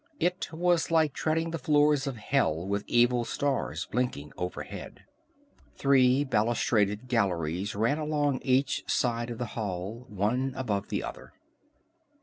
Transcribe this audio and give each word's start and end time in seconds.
It 0.19 0.49
was 0.51 0.89
like 0.89 1.13
treading 1.13 1.51
the 1.51 1.59
floors 1.59 2.07
of 2.07 2.17
hell 2.17 2.65
with 2.65 2.83
evil 2.87 3.23
stars 3.23 3.85
blinking 3.91 4.33
overhead. 4.35 5.03
Three 5.75 6.23
balustraded 6.23 7.07
galleries 7.07 7.75
ran 7.75 7.99
along 7.99 8.37
on 8.37 8.41
each 8.43 8.83
side 8.91 9.29
of 9.29 9.37
the 9.37 9.45
hall, 9.53 10.07
one 10.09 10.53
above 10.55 10.87
the 10.89 11.03
other. 11.03 11.33